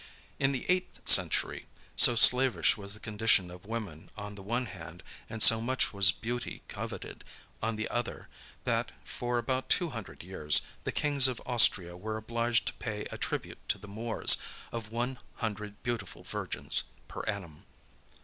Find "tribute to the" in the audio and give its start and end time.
13.19-13.87